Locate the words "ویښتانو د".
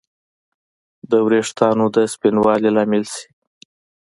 1.27-1.97